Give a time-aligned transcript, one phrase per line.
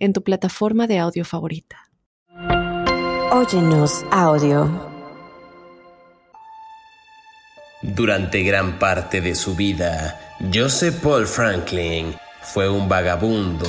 [0.00, 1.76] en tu plataforma de audio favorita.
[3.32, 4.90] Óyenos audio.
[7.82, 13.66] Durante gran parte de su vida, Joseph Paul Franklin fue un vagabundo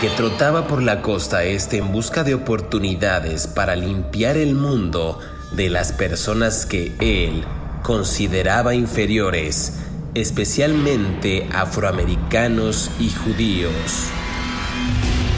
[0.00, 5.18] que trotaba por la costa este en busca de oportunidades para limpiar el mundo
[5.52, 7.44] de las personas que él
[7.82, 9.80] consideraba inferiores,
[10.14, 14.12] especialmente afroamericanos y judíos.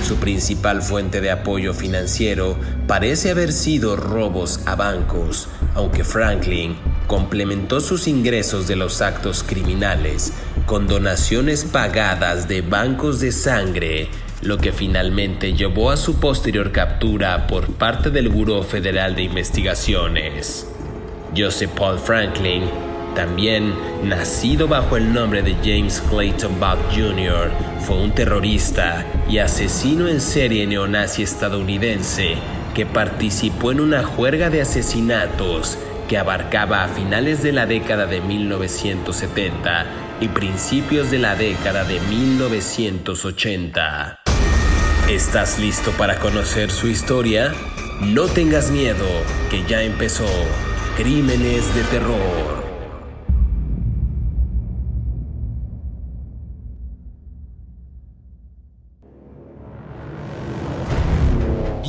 [0.04, 7.80] Su principal fuente de apoyo financiero parece haber sido robos a bancos, aunque Franklin complementó
[7.80, 10.34] sus ingresos de los actos criminales
[10.66, 14.08] con donaciones pagadas de bancos de sangre,
[14.42, 20.66] lo que finalmente llevó a su posterior captura por parte del Buró Federal de Investigaciones.
[21.34, 22.64] Joseph Paul Franklin
[23.14, 30.08] también, nacido bajo el nombre de James Clayton Buck Jr., fue un terrorista y asesino
[30.08, 32.36] en serie neonazi estadounidense
[32.74, 38.20] que participó en una juerga de asesinatos que abarcaba a finales de la década de
[38.20, 39.86] 1970
[40.20, 44.20] y principios de la década de 1980.
[45.08, 47.54] ¿Estás listo para conocer su historia?
[48.00, 49.06] No tengas miedo,
[49.50, 50.26] que ya empezó
[50.96, 52.63] Crímenes de Terror.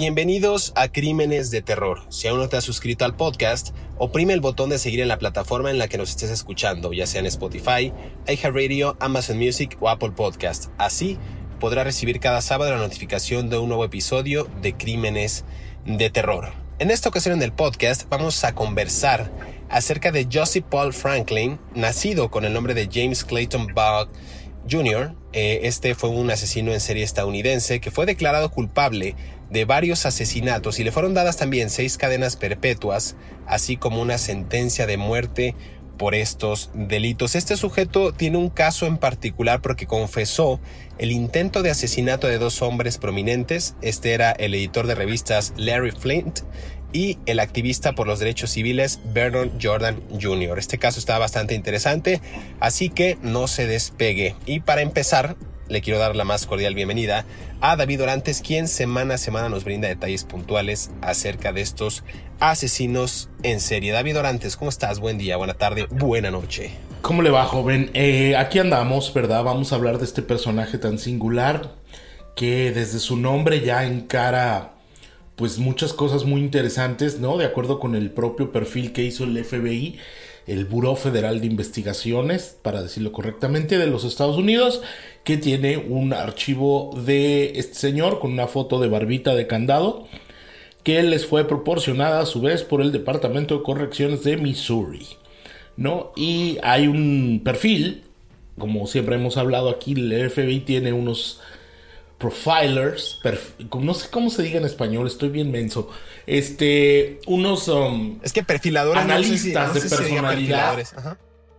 [0.08, 2.04] Bienvenidos a Crímenes de Terror.
[2.10, 5.18] Si aún no te has suscrito al podcast, oprime el botón de seguir en la
[5.18, 7.92] plataforma en la que nos estés escuchando, ya sea en Spotify,
[8.28, 10.68] iHeartRadio, Amazon Music o Apple Podcast.
[10.78, 11.18] Así
[11.60, 15.44] podrás recibir cada sábado la notificación de un nuevo episodio de Crímenes
[15.88, 16.54] de Terror.
[16.78, 19.32] En esta ocasión del podcast vamos a conversar
[19.70, 24.10] acerca de Joseph Paul Franklin, nacido con el nombre de James Clayton Bug
[24.70, 25.16] Jr.
[25.34, 29.16] Eh, este fue un asesino en serie estadounidense que fue declarado culpable
[29.50, 33.16] de varios asesinatos y le fueron dadas también seis cadenas perpetuas,
[33.48, 35.56] así como una sentencia de muerte
[35.98, 37.36] por estos delitos.
[37.36, 40.60] Este sujeto tiene un caso en particular porque confesó
[40.98, 43.76] el intento de asesinato de dos hombres prominentes.
[43.82, 46.40] Este era el editor de revistas Larry Flint
[46.94, 50.58] y el activista por los derechos civiles Vernon Jordan Jr.
[50.58, 52.22] Este caso está bastante interesante,
[52.60, 54.36] así que no se despegue.
[54.46, 55.36] Y para empezar,
[55.68, 57.26] le quiero dar la más cordial bienvenida
[57.62, 62.04] a David Orantes, quien semana a semana nos brinda detalles puntuales acerca de estos
[62.40, 63.92] asesinos en serie.
[63.92, 65.00] David Orantes, ¿cómo estás?
[65.00, 66.72] Buen día, buena tarde, buena noche.
[67.02, 67.92] ¿Cómo le va, joven?
[67.94, 69.44] Eh, aquí andamos, ¿verdad?
[69.44, 71.72] Vamos a hablar de este personaje tan singular
[72.36, 74.74] que desde su nombre ya encara
[75.36, 77.38] pues muchas cosas muy interesantes, ¿no?
[77.38, 80.00] De acuerdo con el propio perfil que hizo el FBI
[80.48, 84.82] el Buró Federal de Investigaciones, para decirlo correctamente, de los Estados Unidos,
[85.24, 90.08] que tiene un archivo de este señor con una foto de barbita de candado,
[90.84, 95.08] que les fue proporcionada a su vez por el Departamento de Correcciones de Missouri.
[95.78, 96.12] ¿no?
[96.16, 98.04] Y hay un perfil,
[98.58, 101.42] como siempre hemos hablado aquí, el FBI tiene unos
[102.18, 103.20] profilers,
[103.80, 105.90] no sé cómo se diga en español, estoy bien menso.
[106.26, 110.78] Este, unos um, es que perfiladores analistas de personalidad,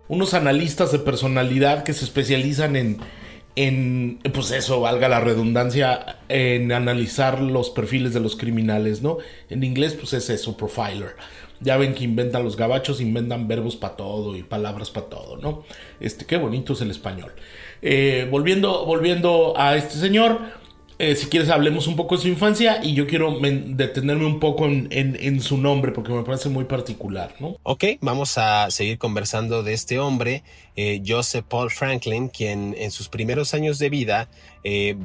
[0.09, 3.01] unos analistas de personalidad que se especializan en
[3.57, 9.17] en pues eso, valga la redundancia, en analizar los perfiles de los criminales, ¿no?
[9.49, 11.17] En inglés pues es eso, profiler.
[11.61, 15.65] Ya ven que inventan los gabachos, inventan verbos para todo y palabras para todo, ¿no?
[16.01, 17.33] Este, qué bonito es el español.
[17.83, 20.41] Eh, volviendo, volviendo a este señor,
[20.99, 24.67] eh, si quieres hablemos un poco de su infancia y yo quiero detenerme un poco
[24.67, 27.59] en, su nombre porque me parece muy particular, ¿no?
[27.65, 30.43] Ok, vamos a seguir conversando de este hombre,
[30.75, 34.29] eh, Joseph Paul Franklin, quien en sus primeros años de vida,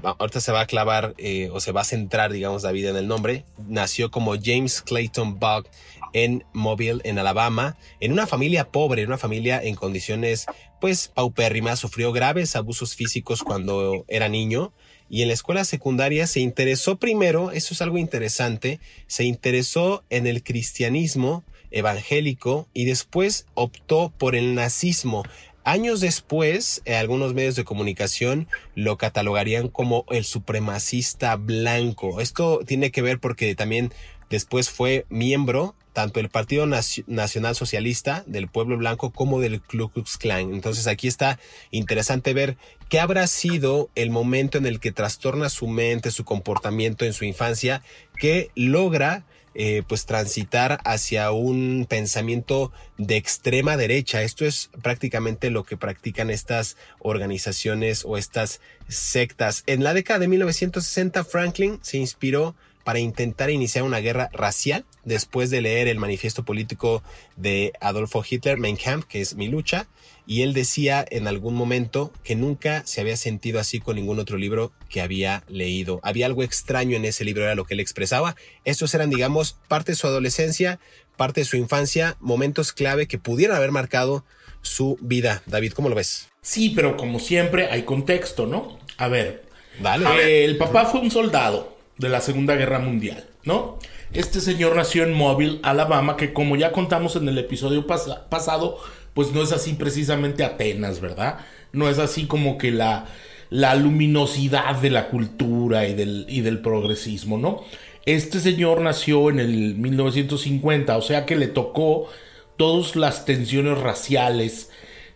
[0.03, 1.13] ahorita se va a clavar
[1.51, 5.39] o se va a centrar, digamos, la vida en el nombre, nació como James Clayton
[5.39, 5.67] Bug
[6.13, 10.47] en Mobile, en Alabama, en una familia pobre, en una familia en condiciones
[10.81, 14.73] pues paupérrimas, sufrió graves abusos físicos cuando era niño
[15.09, 20.25] y en la escuela secundaria se interesó primero, eso es algo interesante, se interesó en
[20.25, 25.23] el cristianismo evangélico y después optó por el nazismo.
[25.63, 32.19] Años después, eh, algunos medios de comunicación lo catalogarían como el supremacista blanco.
[32.19, 33.93] Esto tiene que ver porque también
[34.31, 40.17] después fue miembro tanto del Partido Nacional Socialista del Pueblo Blanco como del Ku Klux
[40.17, 40.53] Klan.
[40.53, 41.37] Entonces aquí está
[41.69, 42.57] interesante ver
[42.89, 47.25] qué habrá sido el momento en el que trastorna su mente, su comportamiento en su
[47.25, 47.83] infancia,
[48.17, 54.23] que logra eh, pues transitar hacia un pensamiento de extrema derecha.
[54.23, 59.63] Esto es prácticamente lo que practican estas organizaciones o estas sectas.
[59.67, 65.49] En la década de 1960 Franklin se inspiró para intentar iniciar una guerra racial después
[65.49, 67.03] de leer el manifiesto político
[67.35, 69.87] de Adolfo Hitler, Mein Kampf, que es mi lucha,
[70.25, 74.37] y él decía en algún momento que nunca se había sentido así con ningún otro
[74.37, 75.99] libro que había leído.
[76.03, 78.35] Había algo extraño en ese libro, era lo que él expresaba.
[78.63, 80.79] Estos eran, digamos, parte de su adolescencia,
[81.17, 84.23] parte de su infancia, momentos clave que pudieran haber marcado
[84.61, 85.41] su vida.
[85.47, 86.29] David, ¿cómo lo ves?
[86.41, 88.79] Sí, pero como siempre hay contexto, ¿no?
[88.97, 89.45] A ver.
[89.81, 90.05] Dale.
[90.21, 93.77] Eh, el papá fue un soldado de la Segunda Guerra Mundial, ¿no?
[94.11, 98.77] Este señor nació en Mobile, Alabama, que como ya contamos en el episodio pasado,
[99.13, 101.39] pues no es así precisamente Atenas, ¿verdad?
[101.71, 103.05] No es así como que la,
[103.49, 107.63] la luminosidad de la cultura y del, y del progresismo, ¿no?
[108.05, 112.09] Este señor nació en el 1950, o sea que le tocó
[112.57, 114.71] todas las tensiones raciales,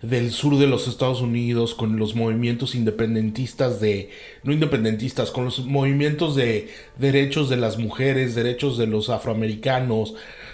[0.10, 4.12] del sur de los Estados Unidos con los movimientos independentistas de,
[4.44, 10.14] no independentistas, con los movimientos de derechos de las mujeres, derechos de los afroamericanos,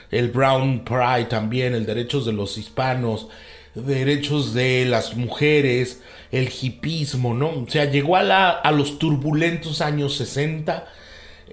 [0.10, 3.28] el Brown Pride también, el derechos de los hispanos,
[3.76, 6.02] derechos de las mujeres,
[6.32, 7.50] el hipismo, ¿no?
[7.50, 10.88] O sea, llegó a, la, a los turbulentos años 60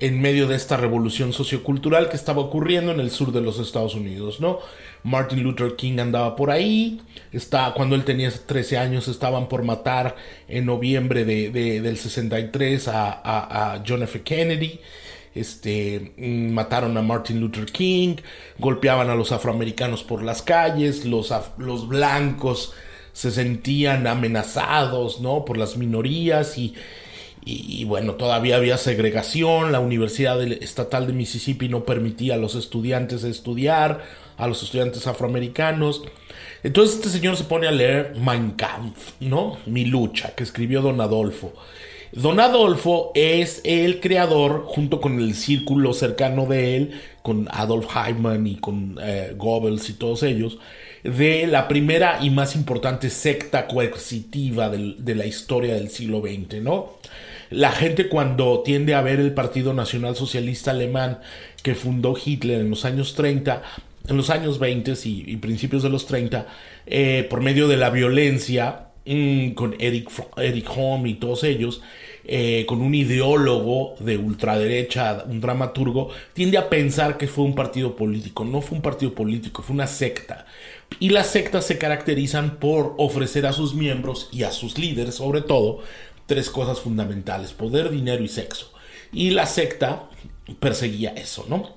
[0.00, 3.94] en medio de esta revolución sociocultural que estaba ocurriendo en el sur de los Estados
[3.94, 4.60] Unidos, ¿no?
[5.02, 7.00] Martin Luther King andaba por ahí,
[7.32, 10.16] está, cuando él tenía 13 años estaban por matar
[10.48, 14.22] en noviembre de, del 63 a, a, John F.
[14.22, 14.80] Kennedy,
[15.34, 18.16] este, mm, mataron a Martin Luther King,
[18.58, 22.72] golpeaban a los afroamericanos por las calles, los, los blancos
[23.12, 25.44] se sentían amenazados, ¿no?
[25.44, 26.74] Por las minorías y,
[27.50, 33.24] y, bueno, todavía había segregación, la Universidad Estatal de Mississippi no permitía a los estudiantes
[33.24, 34.04] estudiar,
[34.36, 36.02] a los estudiantes afroamericanos.
[36.62, 39.56] Entonces este señor se pone a leer Mein Kampf, ¿no?
[39.64, 41.54] Mi lucha, que escribió Don Adolfo.
[42.12, 48.46] Don Adolfo es el creador, junto con el círculo cercano de él, con Adolf Heimann
[48.46, 50.58] y con eh, Goebbels y todos ellos,
[51.02, 56.98] de la primera y más importante secta coercitiva de la historia del siglo XX, ¿no?
[57.50, 61.20] La gente cuando tiende a ver el Partido Nacional Socialista Alemán
[61.62, 63.62] que fundó Hitler en los años 30,
[64.08, 66.46] en los años 20 y, principios de los 30,
[66.86, 70.68] eh, por medio de la violencia, mm, con Eric, Eric
[71.04, 71.82] y todos ellos,
[72.30, 77.96] eh, con un ideólogo de ultraderecha, un dramaturgo, tiende a pensar que fue un partido
[77.96, 78.44] político.
[78.44, 80.44] No fue un partido político, fue una secta.
[81.00, 85.42] Y las sectas se caracterizan por ofrecer a sus miembros y a sus líderes, sobre
[85.42, 85.80] todo,
[86.28, 88.70] tres cosas fundamentales, poder, dinero y sexo.
[89.12, 90.04] Y la secta
[90.60, 91.76] perseguía eso, ¿no?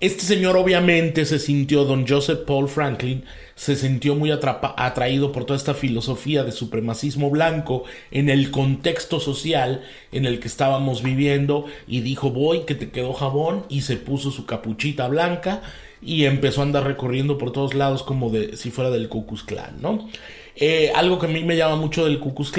[0.00, 3.24] Este señor obviamente se sintió, don Joseph Paul Franklin,
[3.54, 9.84] se sintió muy atraído por toda esta filosofía de supremacismo blanco en el contexto social
[10.10, 14.32] en el que estábamos viviendo y dijo voy que te quedó jabón y se puso
[14.32, 15.62] su capuchita blanca
[16.02, 19.44] y empezó a andar recorriendo por todos lados como de si fuera del Ku Klux
[19.44, 20.08] Klan, ¿no?
[20.56, 22.52] Eh, algo que a mí me llama mucho del Ku Klux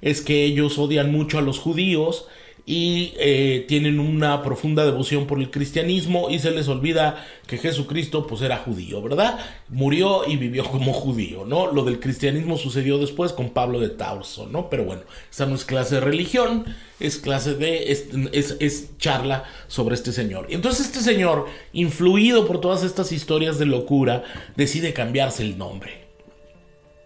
[0.00, 2.26] es que ellos odian mucho a los judíos
[2.64, 8.26] y eh, tienen una profunda devoción por el cristianismo y se les olvida que Jesucristo
[8.26, 9.40] pues era judío, ¿verdad?
[9.68, 11.72] Murió y vivió como judío, ¿no?
[11.72, 14.70] Lo del cristianismo sucedió después con Pablo de Tarso, ¿no?
[14.70, 16.64] Pero bueno, esta no es clase de religión,
[17.00, 20.46] es clase de, es, es charla sobre este señor.
[20.48, 24.22] Y entonces este señor, influido por todas estas historias de locura,
[24.54, 26.01] decide cambiarse el nombre.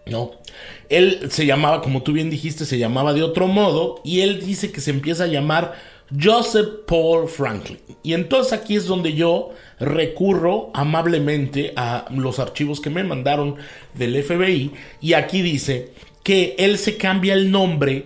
[0.09, 0.31] ¿No?
[0.89, 4.71] Él se llamaba, como tú bien dijiste, se llamaba de otro modo y él dice
[4.71, 5.75] que se empieza a llamar
[6.21, 7.79] Joseph Paul Franklin.
[8.03, 9.49] Y entonces aquí es donde yo
[9.79, 13.55] recurro amablemente a los archivos que me mandaron
[13.93, 14.71] del FBI
[15.01, 15.91] y aquí dice
[16.23, 18.05] que él se cambia el nombre,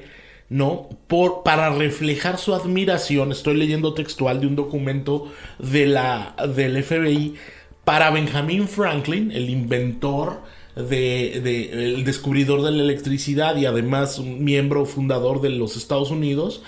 [0.49, 0.89] ¿no?
[1.07, 7.35] Por, para reflejar su admiración, estoy leyendo textual de un documento de la, del FBI,
[7.83, 10.43] para Benjamin Franklin, el inventor,
[10.75, 16.61] de, el descubridor de la electricidad y además un miembro fundador de los Estados Unidos,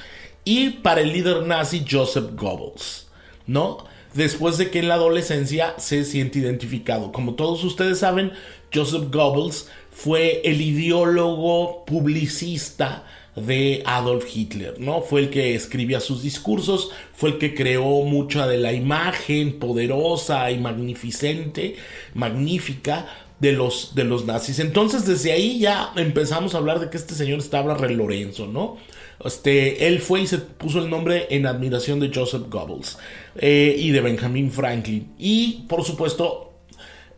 [0.46, 3.08] y para el líder nazi Joseph Goebbels,
[3.48, 3.86] ¿no?
[4.14, 7.12] Después de que en la adolescencia se siente identificado.
[7.12, 8.34] Como todos ustedes saben,
[8.74, 13.06] Joseph Goebbels fue el ideólogo publicista
[13.36, 15.02] de Adolf Hitler, ¿no?
[15.02, 20.52] Fue el que escribía sus discursos, fue el que creó mucha de la imagen poderosa
[20.52, 21.76] y magnificente,
[22.14, 23.08] magnífica
[23.44, 24.60] de los, de los nazis.
[24.60, 28.78] Entonces desde ahí ya empezamos a hablar de que este señor estaba re Lorenzo, ¿no?
[29.24, 32.98] Este, él fue y se puso el nombre en admiración de Joseph Goebbels
[33.36, 35.14] eh, y de Benjamin Franklin.
[35.20, 36.54] Y por supuesto,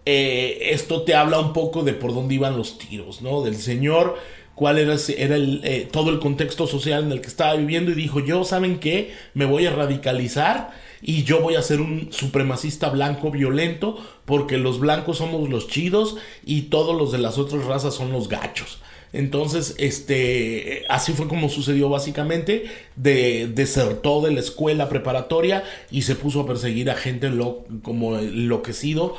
[0.03, 3.43] eh, esto te habla un poco de por dónde iban los tiros, ¿no?
[3.43, 4.17] Del señor
[4.55, 8.19] cuál era, el, eh, todo el contexto social en el que estaba viviendo y dijo,
[8.21, 9.13] yo, ¿saben qué?
[9.33, 10.71] Me voy a radicalizar
[11.01, 16.17] y yo voy a ser un supremacista blanco violento porque los blancos somos los chidos
[16.45, 18.79] y todos los de las otras razas son los gachos.
[19.15, 22.65] Entonces, este, así fue como sucedió básicamente,
[22.97, 28.17] de, desertó de la escuela preparatoria y se puso a perseguir a gente lo, como
[28.17, 29.15] enloquecido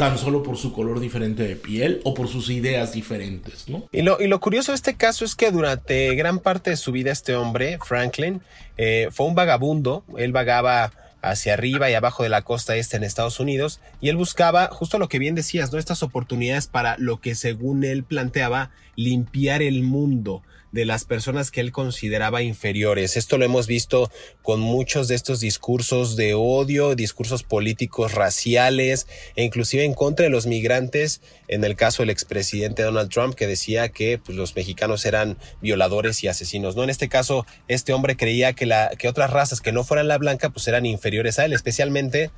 [0.00, 3.84] tan solo por su color diferente de piel o por sus ideas diferentes, ¿no?
[3.92, 6.90] Y lo, y lo curioso de este caso es que durante gran parte de su
[6.90, 8.40] vida este hombre, Franklin,
[8.78, 10.90] eh, fue un vagabundo, él vagaba
[11.20, 14.98] hacia arriba y abajo de la costa este en Estados Unidos y él buscaba justo
[14.98, 15.78] lo que bien decías, ¿no?
[15.78, 21.60] Estas oportunidades para lo que según él planteaba, limpiar el mundo, de las personas que
[21.60, 23.16] él consideraba inferiores.
[23.16, 24.10] Esto lo hemos visto
[24.42, 30.30] con muchos de estos discursos de odio, discursos políticos raciales e inclusive en contra de
[30.30, 35.04] los migrantes, en el caso del expresidente Donald Trump que decía que pues, los mexicanos
[35.04, 36.76] eran violadores y asesinos.
[36.76, 40.08] No, en este caso este hombre creía que la que otras razas que no fueran
[40.08, 42.30] la blanca pues eran inferiores a él, especialmente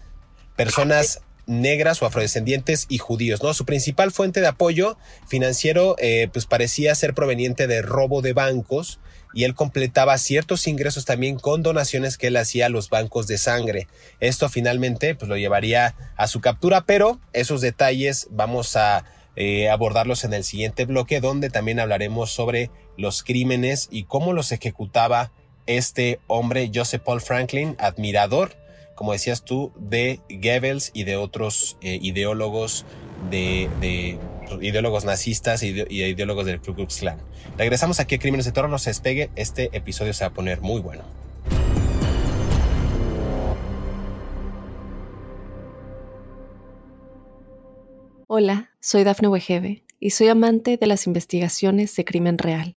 [0.56, 3.52] personas negras o afrodescendientes y judíos, ¿no?
[3.54, 4.96] Su principal fuente de apoyo
[5.26, 9.00] financiero, eh, pues parecía ser proveniente de robo de bancos
[9.34, 13.38] y él completaba ciertos ingresos también con donaciones que él hacía a los bancos de
[13.38, 13.88] sangre.
[14.20, 20.24] Esto finalmente, pues lo llevaría a su captura, pero esos detalles vamos a eh, abordarlos
[20.24, 25.32] en el siguiente bloque, donde también hablaremos sobre los crímenes y cómo los ejecutaba
[25.66, 28.61] este hombre, Joseph Paul Franklin, admirador
[29.02, 32.86] como decías tú, de Goebbels y de otros eh, ideólogos
[33.32, 33.68] de,
[34.60, 37.18] ideólogos nazistas y, ideólogos del Ku Klux Klan.
[37.58, 40.60] Regresamos aquí a Crímenes de Toro, no se despegue, este episodio se va a poner
[40.60, 41.02] muy bueno.
[48.28, 52.76] Hola, soy Dafne Wegebe y soy amante de las investigaciones de crimen real.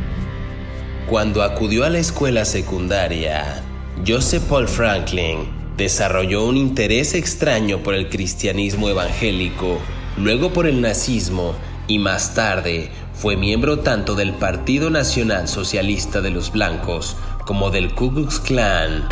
[1.11, 3.61] Cuando acudió a la escuela secundaria,
[4.07, 5.39] Joseph Paul Franklin
[5.75, 9.79] desarrolló un interés extraño por el cristianismo evangélico,
[10.15, 11.53] luego por el nazismo
[11.89, 17.93] y más tarde fue miembro tanto del Partido Nacional Socialista de los Blancos como del
[17.93, 19.03] Ku Klux Klan.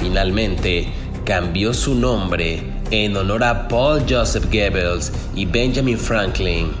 [0.00, 0.88] Finalmente,
[1.26, 6.72] cambió su nombre en honor a Paul Joseph Goebbels y Benjamin Franklin.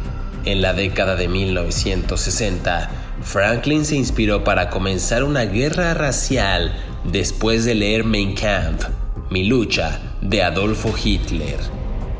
[0.46, 6.72] En la década de 1960, Franklin se inspiró para comenzar una guerra racial
[7.10, 8.86] después de leer Mein Kampf,
[9.30, 11.58] Mi lucha, de Adolfo Hitler.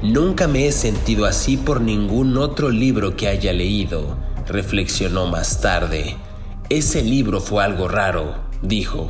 [0.02, 4.16] Nunca me he sentido así por ningún otro libro que haya leído,
[4.48, 6.16] reflexionó más tarde.
[6.70, 9.08] Ese libro fue algo raro, dijo.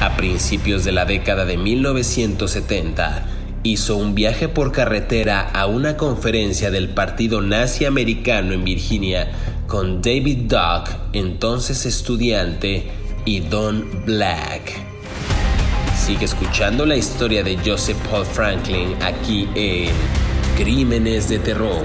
[0.00, 3.26] A principios de la década de 1970,
[3.62, 9.32] hizo un viaje por carretera a una conferencia del Partido Nazi Americano en Virginia
[9.66, 12.90] con David Duck, entonces estudiante,
[13.24, 14.72] y Don Black.
[15.96, 19.92] Sigue escuchando la historia de Joseph Paul Franklin aquí en
[20.56, 21.84] Crímenes de Terror.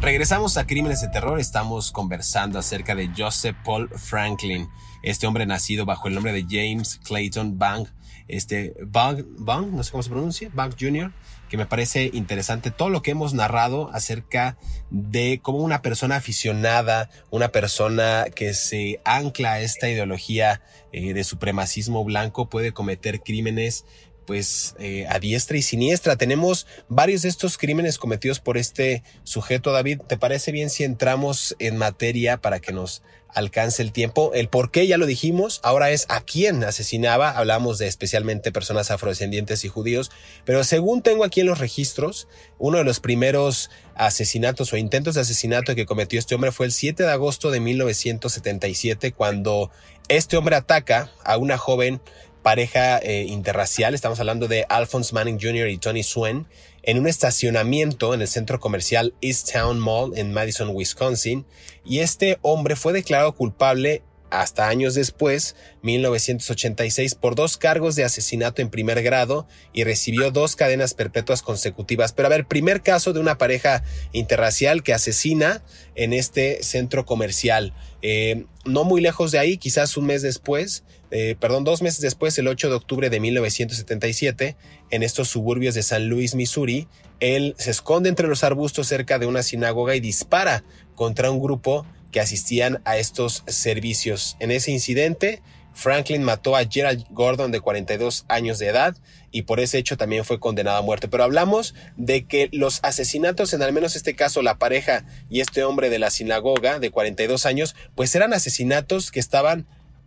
[0.00, 4.68] Regresamos a Crímenes de Terror, estamos conversando acerca de Joseph Paul Franklin,
[5.02, 7.88] este hombre nacido bajo el nombre de James Clayton Bank,
[8.28, 11.12] este Bank, Bank no sé cómo se pronuncia, Bank Jr.,
[11.48, 14.56] que me parece interesante todo lo que hemos narrado acerca
[14.90, 20.62] de cómo una persona aficionada, una persona que se ancla a esta ideología
[20.92, 23.84] eh, de supremacismo blanco puede cometer crímenes
[24.26, 26.16] pues eh, a diestra y siniestra.
[26.16, 29.72] Tenemos varios de estos crímenes cometidos por este sujeto.
[29.72, 34.32] David, ¿te parece bien si entramos en materia para que nos alcance el tiempo.
[34.34, 37.30] El por qué ya lo dijimos, ahora es a quién asesinaba.
[37.30, 40.10] Hablamos de especialmente personas afrodescendientes y judíos,
[40.44, 42.28] pero según tengo aquí en los registros,
[42.58, 46.72] uno de los primeros asesinatos o intentos de asesinato que cometió este hombre fue el
[46.72, 49.70] 7 de agosto de 1977, cuando
[50.08, 52.00] este hombre ataca a una joven
[52.46, 53.92] pareja eh, interracial.
[53.92, 55.68] Estamos hablando de Alphonse Manning Jr.
[55.68, 56.46] y Tony Swen
[56.86, 61.44] en un estacionamiento en el centro comercial East Town Mall en Madison, Wisconsin,
[61.84, 64.02] y este hombre fue declarado culpable
[64.40, 70.56] hasta años después, 1986, por dos cargos de asesinato en primer grado y recibió dos
[70.56, 72.12] cadenas perpetuas consecutivas.
[72.12, 75.62] Pero a ver, primer caso de una pareja interracial que asesina
[75.94, 77.74] en este centro comercial.
[78.02, 82.36] Eh, no muy lejos de ahí, quizás un mes después, eh, perdón, dos meses después,
[82.38, 84.56] el 8 de octubre de 1977,
[84.90, 86.88] en estos suburbios de San Luis, Missouri,
[87.20, 90.64] él se esconde entre los arbustos cerca de una sinagoga y dispara
[90.94, 91.86] contra un grupo
[92.16, 94.38] que asistían a estos servicios.
[94.40, 95.42] En ese incidente,
[95.74, 98.96] Franklin mató a Gerald Gordon de 42 años de edad
[99.32, 101.08] y por ese hecho también fue condenado a muerte.
[101.08, 105.62] Pero hablamos de que los asesinatos, en al menos este caso la pareja y este
[105.62, 109.66] hombre de la sinagoga de 42 años, pues eran asesinatos que estaban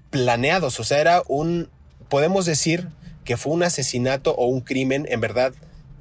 [0.10, 1.70] planeados, o sea, era un,
[2.10, 2.88] podemos decir
[3.24, 5.54] que fue un asesinato o un crimen en verdad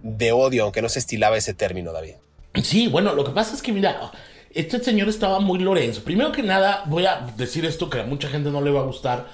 [0.03, 2.15] de odio, aunque no se estilaba ese término, David.
[2.63, 4.11] Sí, bueno, lo que pasa es que mira,
[4.55, 6.03] este señor estaba muy Lorenzo.
[6.03, 8.87] Primero que nada, voy a decir esto que a mucha gente no le va a
[8.87, 9.27] gustar,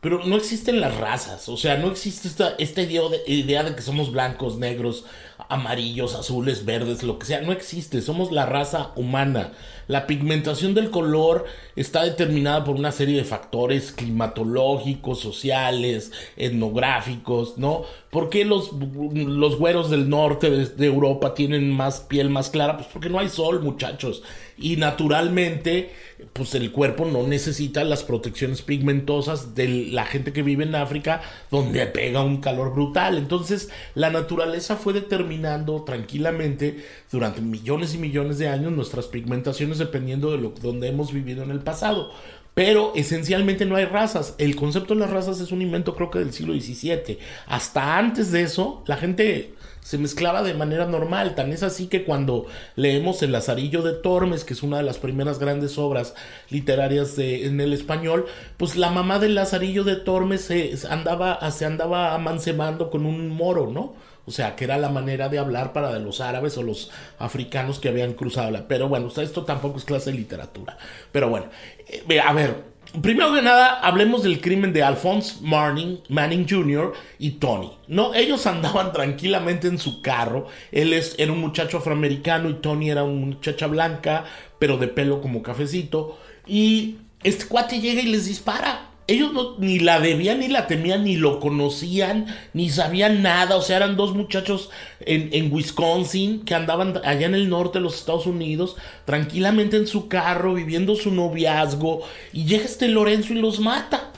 [0.00, 1.48] pero no existen las razas.
[1.48, 5.04] O sea, no existe esta, idea, de, que somos blancos, negros,
[5.48, 7.42] amarillos, azules, verdes, lo que sea.
[7.42, 8.00] No existe.
[8.00, 9.52] Somos la raza humana.
[9.88, 17.82] La pigmentación del color está determinada por una serie de factores climatológicos, sociales, etnográficos, ¿no?
[18.10, 22.76] ¿Por qué los, los güeros del norte de Europa tienen más piel más clara?
[22.76, 24.22] Pues porque no hay sol, muchachos
[24.60, 25.90] y naturalmente
[26.32, 31.22] pues el cuerpo no necesita las protecciones pigmentosas de la gente que vive en África
[31.50, 33.16] donde pega un calor brutal.
[33.16, 40.30] Entonces la naturaleza fue determinando tranquilamente durante millones y millones de años nuestras pigmentaciones dependiendo
[40.30, 42.12] de lo donde hemos vivido en el pasado.
[42.54, 44.34] Pero esencialmente no hay razas.
[44.38, 47.18] El concepto de las razas es un invento creo que del siglo XVII.
[47.46, 51.34] Hasta antes de eso, la gente se mezclaba de manera normal.
[51.34, 52.46] Tan es así que cuando
[52.76, 56.14] leemos El Lazarillo de Tormes, que es una de las primeras grandes obras
[56.50, 61.64] literarias de, en el español, pues la mamá del Lazarillo de Tormes se andaba, se
[61.64, 63.94] andaba amancebando con un moro, ¿no?
[64.26, 67.88] O sea, que era la manera de hablar para los árabes o los africanos que
[67.88, 68.68] habían cruzado la.
[68.68, 70.78] Pero bueno, esto tampoco es clase de literatura.
[71.12, 71.46] Pero bueno,
[71.88, 72.70] eh, a ver,
[73.02, 76.92] Primero que nada, hablemos del crimen de Alphonse Manning, Manning Jr.
[77.20, 77.70] y Tony.
[77.86, 80.48] No, ellos andaban tranquilamente en su carro.
[80.72, 84.24] Él es, era un muchacho afroamericano y Tony era una muchacha blanca,
[84.58, 86.18] pero de pelo como cafecito.
[86.48, 91.04] Y este cuate llega y les dispara ellos no, ni la debían, ni la temían,
[91.04, 93.56] ni lo conocían, ni sabían nada.
[93.56, 94.70] O sea, eran dos muchachos
[95.00, 99.86] en, en, Wisconsin que andaban allá en el norte de los Estados Unidos, tranquilamente en
[99.86, 102.02] su carro, viviendo su noviazgo.
[102.32, 104.10] Y llega este Lorenzo y los mata.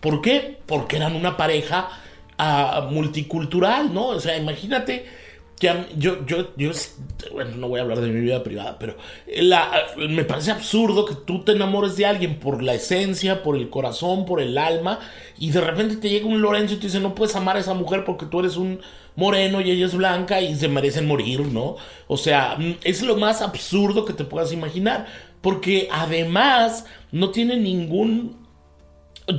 [0.00, 0.58] ¿Por qué?
[0.66, 1.88] Porque eran una pareja
[2.38, 4.08] uh, multicultural, ¿no?
[4.08, 5.17] O sea, imagínate
[5.60, 6.70] yo, yo, yo,
[7.32, 8.96] bueno, no voy a hablar de mi vida privada, pero
[10.08, 14.24] me parece absurdo que tú te enamores de alguien por la esencia, por el corazón,
[14.24, 15.00] por el alma,
[15.38, 17.74] y de repente te llega un Lorenzo y te dice, no puedes amar a esa
[17.74, 18.80] mujer porque tú eres un
[19.16, 21.76] moreno y ella es blanca y se merecen morir, ¿no?
[22.06, 25.06] O sea, es lo más absurdo que te puedas imaginar,
[25.40, 28.47] porque además no tiene ningún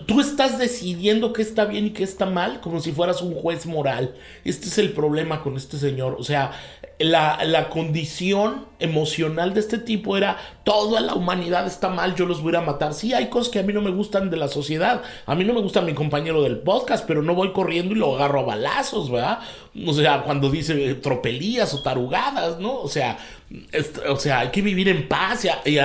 [0.06, 3.65] Tú estás decidiendo qué está bien y qué está mal como si fueras un juez
[3.65, 4.13] moral.
[4.45, 6.15] Este es el problema con este señor.
[6.19, 6.52] O sea,
[6.99, 12.43] la, la, condición emocional de este tipo era toda la humanidad está mal, yo los
[12.43, 12.93] voy a matar.
[12.93, 15.02] Sí, hay cosas que a mí no me gustan de la sociedad.
[15.25, 18.15] A mí no me gusta mi compañero del podcast, pero no voy corriendo y lo
[18.15, 19.39] agarro a balazos, ¿verdad?
[19.86, 22.79] O sea, cuando dice tropelías o tarugadas, ¿no?
[22.82, 23.17] O sea,
[24.08, 25.77] o sea, hay que vivir en paz y,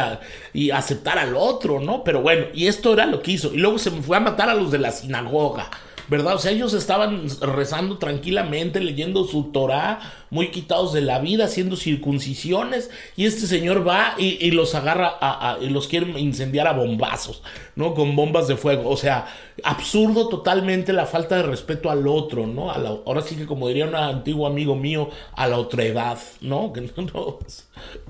[0.52, 2.02] y, aceptar al otro, ¿no?
[2.02, 3.52] Pero bueno, y esto era lo que hizo.
[3.52, 5.70] Y luego se fue a matar a los de la sinagoga.
[6.08, 6.34] ¿Verdad?
[6.34, 11.76] O sea, ellos estaban rezando tranquilamente, leyendo su Torah, muy quitados de la vida, haciendo
[11.76, 17.42] circuncisiones, y este señor va y, los agarra a, y los quiere incendiar a bombazos,
[17.76, 17.94] ¿no?
[17.94, 18.88] Con bombas de fuego.
[18.88, 19.26] O sea,
[19.62, 22.70] absurdo totalmente la falta de respeto al otro, ¿no?
[22.70, 26.72] ahora sí que como diría un antiguo amigo mío, a la otra edad, ¿no?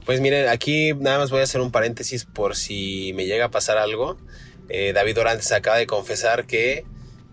[0.05, 3.51] Pues miren, aquí nada más voy a hacer un paréntesis por si me llega a
[3.51, 4.17] pasar algo.
[4.69, 6.85] Eh, David Orantes acaba de confesar que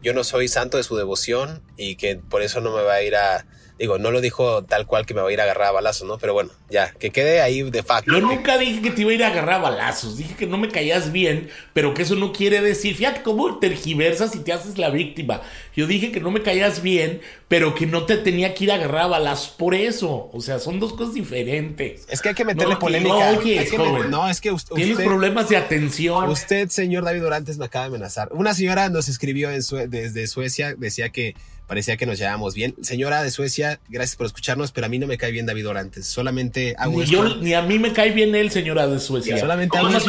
[0.02, 3.02] yo no soy santo de su devoción y que por eso no me va a
[3.04, 3.46] ir a,
[3.82, 6.08] Digo, no lo dijo tal cual que me va a ir a agarrar a balazos,
[6.08, 6.20] ¿no?
[6.20, 8.12] Pero bueno, ya, que quede ahí de facto.
[8.12, 10.20] Yo nunca dije que te iba a ir a agarrar a balazos.
[10.20, 12.96] Dije que no me caías bien, pero que eso no quiere decir.
[12.96, 15.42] Fíjate cómo tergiversas y te haces la víctima.
[15.76, 18.76] Yo dije que no me caías bien, pero que no te tenía que ir a
[18.76, 20.30] agarrar a balazos por eso.
[20.32, 22.06] O sea, son dos cosas diferentes.
[22.08, 23.32] Es que hay que meterle polémica.
[23.78, 24.76] No, no, es que usted.
[24.76, 26.30] Tienes problemas de atención.
[26.30, 28.30] Usted, señor David Orantes, me acaba de amenazar.
[28.32, 31.34] Una señora nos escribió desde Suecia, decía que
[31.72, 32.76] parecía que nos llevábamos bien.
[32.82, 36.06] Señora de Suecia, gracias por escucharnos, pero a mí no me cae bien David Orantes.
[36.06, 39.38] Solamente hago ni Yo, ni a mí me cae bien él, señora de Suecia.
[39.38, 40.06] solamente hago unas,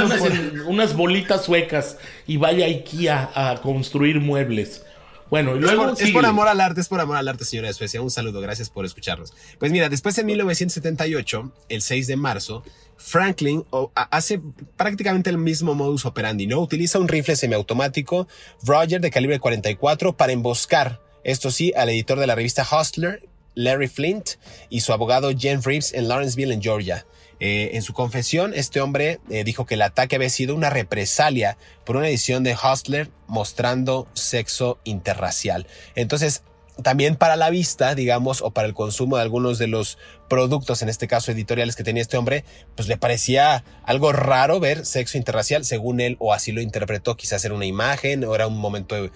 [0.67, 4.85] unas, bolitas suecas y vaya a IKEA a construir muebles.
[5.31, 5.95] Bueno, y luego.
[5.97, 8.03] Es por, amor al arte, es por amor al arte, señora de Suecia.
[8.03, 9.33] Un saludo, gracias por escucharnos.
[9.61, 12.65] Pues mira, después en 1978, el 6 de marzo,
[12.97, 14.41] Franklin hace
[14.77, 16.59] prácticamente el mismo modus operandi, ¿no?
[16.59, 18.27] Utiliza un rifle semiautomático
[18.65, 23.89] Roger de calibre 44 para emboscar esto sí, al editor de la revista Hustler, Larry
[23.89, 24.31] Flint,
[24.71, 27.07] y su abogado Jen Reeves en Lawrenceville, en Georgia.
[27.41, 31.59] Eh, en su confesión, este hombre eh, dijo que el ataque había sido una represalia
[31.85, 35.67] por una edición de Hustler mostrando sexo interracial.
[35.97, 36.45] Entonces,
[36.83, 40.89] también para la vista, digamos, o para el consumo de algunos de los productos, en
[40.89, 45.65] este caso editoriales que tenía este hombre, pues le parecía algo raro ver sexo interracial,
[45.65, 49.11] según él, o así lo interpretó, quizás era una imagen, o era un momento, de,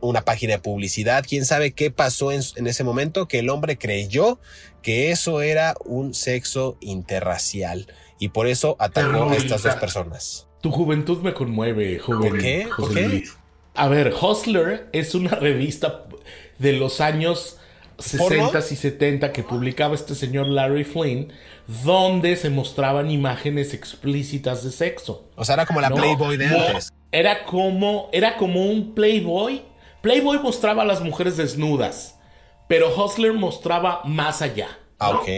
[0.00, 4.40] una página de publicidad, quién sabe qué pasó en, ese momento, que el hombre creyó
[4.82, 7.86] que eso era un sexo interracial,
[8.18, 10.48] y por eso atacó a estas dos personas.
[10.60, 12.30] Tu juventud me conmueve, joven.
[12.30, 12.68] ¿Por qué?
[12.76, 13.24] ¿Por qué?
[13.74, 16.04] A ver, Hustler es una revista
[16.60, 17.56] de los años
[17.98, 21.32] 60 y 70 que publicaba este señor Larry Flynn,
[21.84, 25.28] donde se mostraban imágenes explícitas de sexo.
[25.36, 26.92] O sea, era como la Playboy de antes.
[27.12, 29.62] Era como, era como un Playboy.
[30.00, 32.18] Playboy mostraba a las mujeres desnudas,
[32.68, 34.78] pero Hustler mostraba más allá.
[34.98, 35.28] Ah, ok.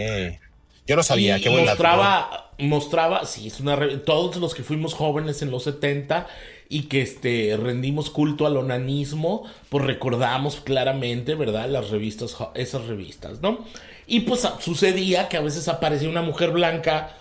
[0.85, 5.41] Yo no sabía, qué buen mostraba, mostraba, sí, es una todos los que fuimos jóvenes
[5.41, 6.27] en los 70
[6.73, 11.69] y que este, rendimos culto al onanismo, pues recordamos claramente, ¿verdad?
[11.69, 13.63] Las revistas, esas revistas, ¿no?
[14.07, 17.15] Y pues sucedía que a veces aparecía una mujer blanca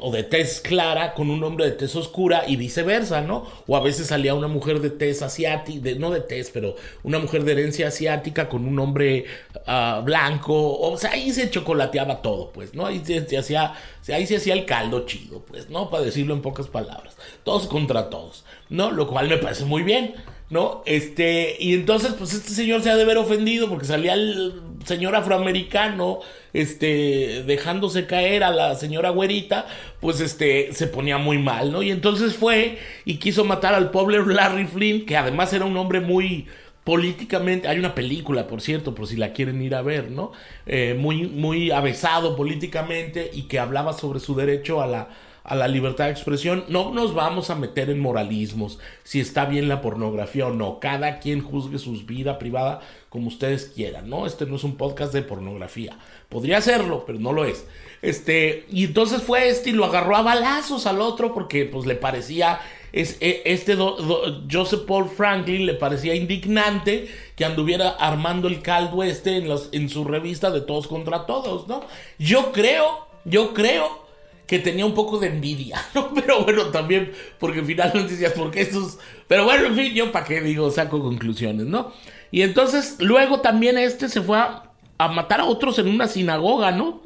[0.00, 3.46] o de tez clara con un hombre de tez oscura y viceversa, ¿no?
[3.66, 7.44] O a veces salía una mujer de tez asiática, no de tez, pero una mujer
[7.44, 9.26] de herencia asiática con un hombre
[9.66, 12.86] ah, blanco, o sea, ahí se chocolateaba todo, pues, ¿no?
[12.86, 13.74] Ahí se, hacía,
[14.12, 15.90] ahí se hacía el caldo chido, pues, ¿no?
[15.90, 18.90] Para decirlo en pocas palabras, todos contra todos, ¿no?
[18.90, 20.14] Lo cual me parece muy bien.
[20.50, 20.82] ¿No?
[20.84, 25.14] Este, y entonces, pues este señor se ha de ver ofendido porque salía el señor
[25.14, 26.18] afroamericano,
[26.52, 29.66] este, dejándose caer a la señora güerita,
[30.00, 31.82] pues este, se ponía muy mal, ¿no?
[31.82, 36.00] Y entonces fue y quiso matar al pobre Larry Flynn, que además era un hombre
[36.00, 36.48] muy
[36.82, 40.32] políticamente, hay una película, por cierto, por si la quieren ir a ver, ¿no?
[40.66, 45.08] Eh, muy, muy avesado políticamente y que hablaba sobre su derecho a la
[45.50, 49.68] a la libertad de expresión, no nos vamos a meter en moralismos, si está bien
[49.68, 50.78] la pornografía o no.
[50.78, 54.26] Cada quien juzgue su vida privada como ustedes quieran, ¿no?
[54.26, 55.98] Este no es un podcast de pornografía.
[56.28, 57.66] Podría serlo, pero no lo es.
[58.00, 61.96] Este, y entonces fue este y lo agarró a balazos al otro porque pues le
[61.96, 62.60] parecía
[62.92, 69.36] es, e, este Joseph Paul Franklin le parecía indignante que anduviera armando el caldo este
[69.38, 71.82] en, los, en su revista de todos contra todos, ¿no?
[72.20, 74.09] Yo creo, yo creo
[74.50, 76.12] que tenía un poco de envidia, ¿no?
[76.12, 78.98] Pero bueno, también, porque finalmente decías, porque estos.
[79.28, 81.92] Pero bueno, en fin, yo para qué digo, saco conclusiones, ¿no?
[82.32, 87.00] Y entonces, luego también este se fue a, matar a otros en una sinagoga, ¿no?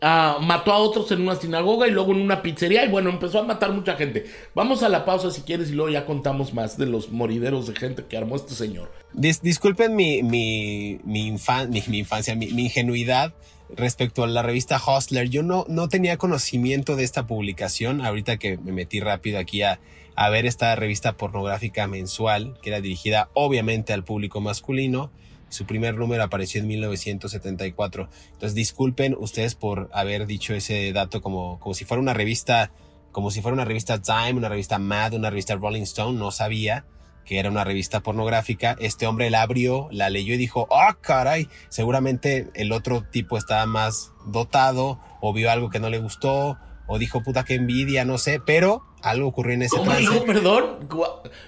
[0.00, 3.40] Ah, mató a otros en una sinagoga y luego en una pizzería y bueno, empezó
[3.40, 4.26] a matar mucha gente.
[4.54, 7.74] Vamos a la pausa si quieres y luego ya contamos más de los morideros de
[7.74, 8.92] gente que armó este señor.
[9.12, 13.34] disculpen mi, mi, mi, mi infancia, mi, ingenuidad
[13.74, 18.00] respecto a la revista Hustler, yo no, no tenía conocimiento de esta publicación.
[18.00, 19.80] Ahorita que me metí rápido aquí a,
[20.14, 25.10] a ver esta revista pornográfica mensual, que era dirigida obviamente al público masculino.
[25.48, 28.08] Su primer número apareció en 1974.
[28.32, 32.70] Entonces disculpen ustedes por haber dicho ese dato como, como si fuera una revista,
[33.12, 36.18] como si fuera una revista Time, una revista Mad, una revista Rolling Stone.
[36.18, 36.84] No sabía
[37.28, 41.46] que era una revista pornográfica, este hombre la abrió, la leyó y dijo, ah, caray,
[41.68, 46.56] seguramente el otro tipo estaba más dotado o vio algo que no le gustó
[46.86, 50.88] o dijo, puta, que envidia, no sé, pero algo ocurrió en ese oh, no, perdón,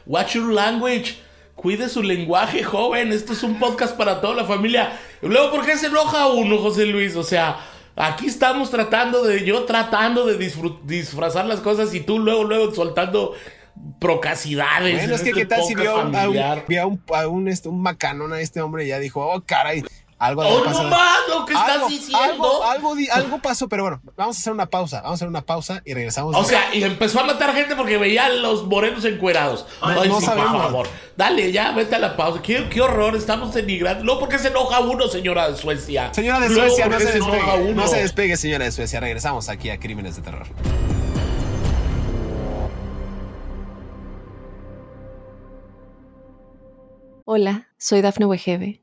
[0.05, 1.17] watch your language.
[1.61, 3.13] Cuide su lenguaje, joven.
[3.13, 4.99] Esto es un podcast para toda la familia.
[5.21, 7.17] Luego, ¿por qué se enoja uno, José Luis?
[7.17, 7.59] O sea,
[7.97, 10.39] aquí estamos tratando de, yo tratando de
[10.85, 13.35] disfrazar las cosas y tú luego, luego soltando
[13.99, 14.97] procacidades.
[14.97, 16.13] Bueno, es que este qué tal si vio, a un,
[16.67, 19.85] vio a un, este, un, macanón a este hombre y ya dijo, oh, caray,
[20.21, 22.63] Algo ¡Oh, no más lo que estás diciendo!
[22.63, 25.01] Algo, algo, pasó, pero bueno, vamos a hacer una pausa.
[25.01, 26.37] Vamos a hacer una pausa y regresamos.
[26.37, 29.65] O sea, y empezó a matar gente porque veía a los morenos encuerados.
[29.81, 30.53] Ay, no sabemos.
[30.53, 30.89] por favor.
[31.17, 32.43] Dale, ya, vete a la pausa.
[32.43, 34.05] Qué, qué horror, estamos denigrando.
[34.05, 36.13] No, porque se enoja uno, señora de Suecia.
[36.13, 37.75] Señora de Suecia, no, se, despegue.
[37.75, 39.01] No se despegue, señora de Suecia.
[39.01, 40.47] Regresamos aquí a Crímenes de Terror.
[47.25, 48.83] Hola, soy Dafne Wegebe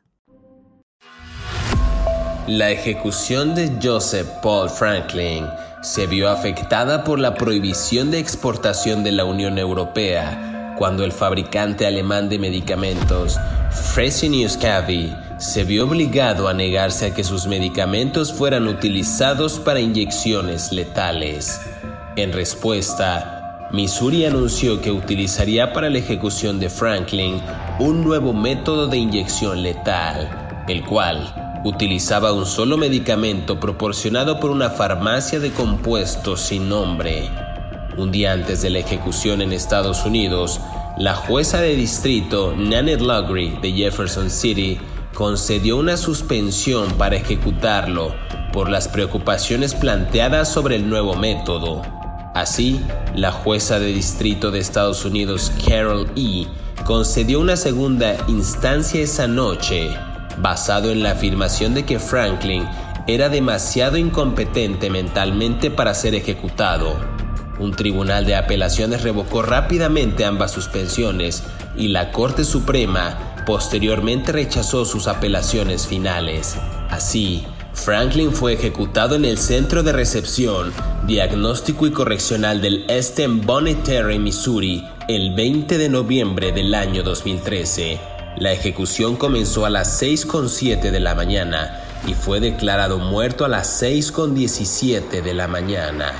[2.47, 5.45] La ejecución de Joseph Paul Franklin
[5.83, 11.85] se vio afectada por la prohibición de exportación de la Unión Europea cuando el fabricante
[11.85, 13.39] alemán de medicamentos,
[13.93, 20.71] Fresenius Kabi, se vio obligado a negarse a que sus medicamentos fueran utilizados para inyecciones
[20.71, 21.61] letales.
[22.15, 27.39] En respuesta, Missouri anunció que utilizaría para la ejecución de Franklin
[27.77, 34.69] un nuevo método de inyección letal, el cual utilizaba un solo medicamento proporcionado por una
[34.69, 37.29] farmacia de compuestos sin nombre.
[37.97, 40.59] Un día antes de la ejecución en Estados Unidos,
[40.97, 44.79] la jueza de distrito Nanette Lugry de Jefferson City
[45.13, 48.15] concedió una suspensión para ejecutarlo
[48.51, 51.81] por las preocupaciones planteadas sobre el nuevo método.
[52.33, 52.79] Así,
[53.13, 56.47] la jueza de distrito de Estados Unidos, Carol E.,
[56.85, 59.89] concedió una segunda instancia esa noche,
[60.39, 62.67] basado en la afirmación de que Franklin
[63.07, 66.95] era demasiado incompetente mentalmente para ser ejecutado.
[67.59, 71.43] Un tribunal de apelaciones revocó rápidamente ambas suspensiones
[71.75, 76.57] y la Corte Suprema posteriormente rechazó sus apelaciones finales.
[76.89, 80.73] Así, Franklin fue ejecutado en el Centro de Recepción,
[81.07, 88.10] Diagnóstico y Correccional del Eastern Bonnet Terry, Missouri, el 20 de noviembre del año 2013.
[88.41, 93.83] La ejecución comenzó a las 6.07 de la mañana y fue declarado muerto a las
[93.83, 96.11] 6.17 de la mañana.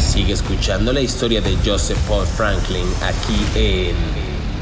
[0.00, 3.94] Sigue escuchando la historia de Joseph Paul Franklin aquí en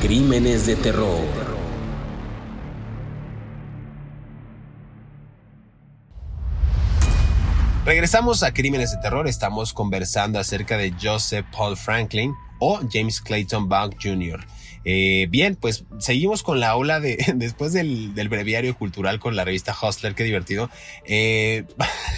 [0.02, 1.24] Crímenes de Terror.
[7.86, 9.26] Regresamos a Crímenes de Terror.
[9.26, 14.44] Estamos conversando acerca de Joseph Paul Franklin o James Clayton Buck Jr.
[14.90, 19.76] Eh, bien, pues seguimos con la ola de, después del, breviario cultural con la revista
[19.80, 20.70] Hustler, qué divertido.
[21.04, 21.64] Eh,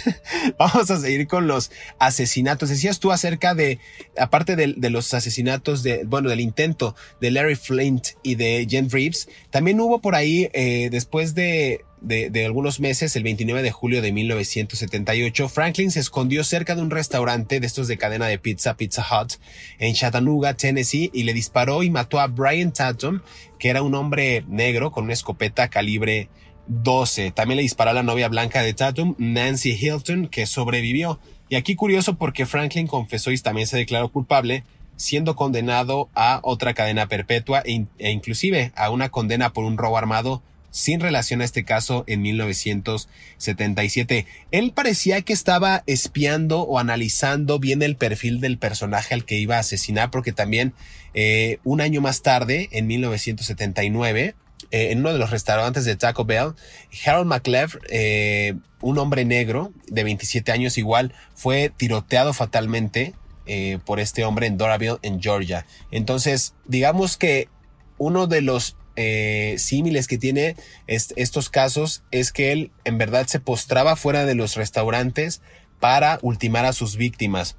[0.57, 2.69] vamos a seguir con los asesinatos.
[2.69, 3.79] Decías tú acerca de,
[4.17, 8.89] aparte de, de, los asesinatos de, bueno, del intento de Larry Flint y de Jen
[8.89, 14.01] Reeves, también hubo por ahí, eh, después de, de, algunos meses, el 29 de julio
[14.01, 18.75] de 1978, Franklin se escondió cerca de un restaurante de estos de cadena de pizza,
[18.75, 19.33] Pizza Hut,
[19.77, 23.21] en Chattanooga, Tennessee, y le disparó y mató a Brian Tatum,
[23.59, 26.29] que era un hombre negro con una escopeta calibre
[26.67, 27.31] 12.
[27.31, 31.19] También le disparó a la novia blanca de Tatum, Nancy Hilton, que sobrevivió.
[31.49, 34.63] Y aquí curioso porque Franklin confesó y también se declaró culpable,
[34.95, 39.97] siendo condenado a otra cadena perpetua e, e inclusive a una condena por un robo
[39.97, 44.25] armado sin relación a este caso en 1977.
[44.51, 49.57] Él parecía que estaba espiando o analizando bien el perfil del personaje al que iba
[49.57, 50.73] a asesinar, porque también
[51.13, 54.35] eh, un año más tarde, en 1979,
[54.71, 56.53] eh, en uno de los restaurantes de Taco Bell,
[57.05, 63.13] Harold McLeod, eh, un hombre negro de 27 años igual, fue tiroteado fatalmente
[63.83, 65.65] por este hombre en Doraville, en Georgia.
[65.91, 67.49] Entonces, digamos que
[67.97, 70.55] uno de los eh, símiles que tiene
[70.87, 75.41] estos casos es que él en verdad se postraba fuera de los restaurantes
[75.79, 77.55] para ultimar a sus víctimas.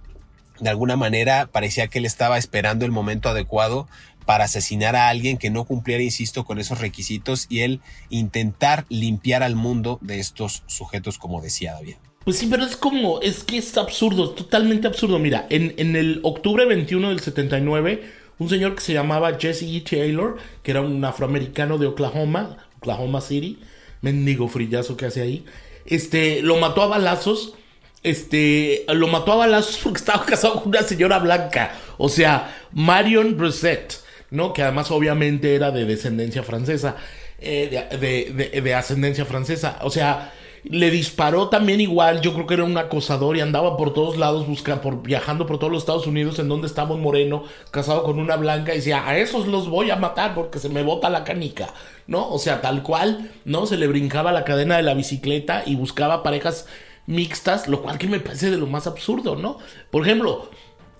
[0.60, 3.88] De alguna manera parecía que él estaba esperando el momento adecuado
[4.26, 9.42] para asesinar a alguien que no cumpliera, insisto, con esos requisitos y él intentar limpiar
[9.42, 11.96] al mundo de estos sujetos, como decía David.
[12.24, 15.18] Pues sí, pero es como, es que es absurdo, totalmente absurdo.
[15.18, 18.02] Mira, en, en el octubre 21 del 79,
[18.42, 19.80] un señor que se llamaba Jesse E.
[19.80, 23.58] Taylor, que era un afroamericano de Oklahoma, Oklahoma City,
[24.00, 25.44] mendigo frillazo que hace ahí,
[25.86, 27.54] este, lo mató a balazos,
[28.02, 33.36] este, lo mató a balazos porque estaba casado con una señora blanca, o sea, Marion
[33.36, 34.00] Brissett,
[34.30, 34.52] ¿no?
[34.52, 36.96] Que además obviamente era de descendencia francesa,
[37.38, 40.32] eh, de ascendencia francesa, o sea,
[40.64, 44.46] le disparó también igual, yo creo que era un acosador y andaba por todos lados
[44.46, 48.20] buscando, por, viajando por todos los Estados Unidos en donde estaba un moreno casado con
[48.20, 51.24] una blanca y decía, a esos los voy a matar porque se me bota la
[51.24, 51.74] canica,
[52.06, 52.28] ¿no?
[52.28, 53.66] O sea, tal cual, ¿no?
[53.66, 56.66] Se le brincaba la cadena de la bicicleta y buscaba parejas
[57.06, 59.58] mixtas, lo cual que me parece de lo más absurdo, ¿no?
[59.90, 60.48] Por ejemplo,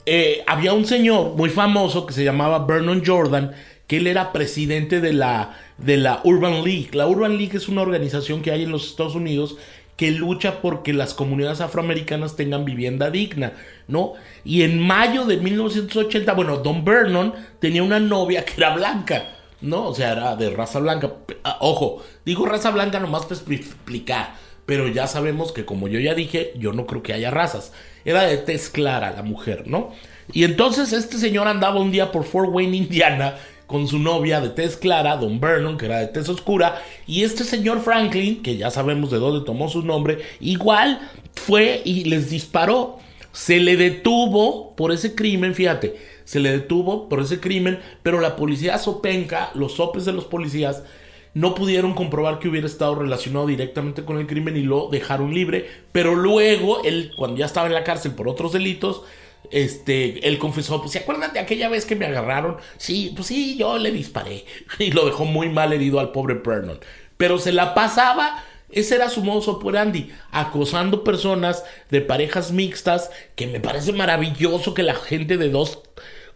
[0.07, 3.53] eh, había un señor muy famoso que se llamaba Vernon Jordan,
[3.87, 6.91] que él era presidente de la, de la Urban League.
[6.93, 9.57] La Urban League es una organización que hay en los Estados Unidos
[9.97, 13.53] que lucha porque las comunidades afroamericanas tengan vivienda digna,
[13.89, 14.15] ¿no?
[14.45, 19.89] Y en mayo de 1980, bueno, Don Vernon tenía una novia que era blanca, ¿no?
[19.89, 21.13] O sea, era de raza blanca.
[21.45, 24.35] Ah, ojo, digo raza blanca nomás para explicar,
[24.67, 27.73] pero ya sabemos que como yo ya dije, yo no creo que haya razas.
[28.05, 29.93] Era de tez clara la mujer, ¿no?
[30.33, 33.37] Y entonces este señor andaba un día por Fort Wayne, Indiana,
[33.73, 37.43] con su novia de tez clara, Don Vernon, que era de tez oscura, y este
[37.43, 41.01] señor Franklin, que ya sabemos de dónde tomó su nombre, igual
[41.33, 42.99] fue y les disparó.
[43.33, 48.37] Se le detuvo por ese crimen, fíjate, se le detuvo por ese crimen, pero la
[48.37, 50.83] policía sopenca, los sopes de los policías,
[51.33, 55.67] no pudieron comprobar que hubiera estado relacionado directamente con el crimen y lo dejaron libre,
[55.93, 59.01] pero luego él, cuando ya estaba en la cárcel por otros delitos,
[59.51, 62.57] este, él confesó, pues, ¿se acuerdan de aquella vez que me agarraron?
[62.77, 64.45] Sí, pues sí, yo le disparé.
[64.79, 66.81] Y lo dejó muy mal herido al pobre Vernon.
[67.17, 73.47] Pero se la pasaba, ese era su modo operandi, acosando personas de parejas mixtas, que
[73.47, 75.81] me parece maravilloso que la gente de dos